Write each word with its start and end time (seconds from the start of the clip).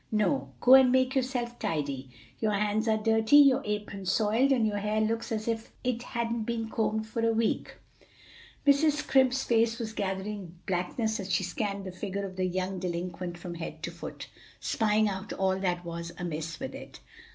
"No; 0.11 0.49
go 0.61 0.73
and 0.73 0.91
make 0.91 1.13
yourself 1.13 1.59
tidy. 1.59 2.09
Your 2.39 2.53
hands 2.53 2.87
are 2.87 2.97
dirty, 2.97 3.35
your 3.35 3.61
apron 3.63 4.07
soiled, 4.07 4.51
and 4.51 4.65
your 4.65 4.79
hair 4.79 4.99
looks 4.99 5.31
as 5.31 5.47
if 5.47 5.71
it 5.83 6.01
hadn't 6.01 6.41
been 6.45 6.69
combed 6.71 7.05
for 7.05 7.21
a 7.23 7.31
week." 7.31 7.75
Mrs. 8.65 8.93
Scrimp's 8.93 9.43
face 9.43 9.77
was 9.77 9.93
gathering 9.93 10.55
blackness 10.65 11.19
as 11.19 11.31
she 11.31 11.43
scanned 11.43 11.85
the 11.85 11.91
figure 11.91 12.25
of 12.25 12.35
the 12.35 12.45
young 12.47 12.79
delinquent 12.79 13.37
from 13.37 13.53
head 13.53 13.83
to 13.83 13.91
foot, 13.91 14.27
spying 14.59 15.07
out 15.07 15.33
all 15.33 15.59
that 15.59 15.85
was 15.85 16.11
amiss 16.17 16.59
with 16.59 16.73
it. 16.73 16.99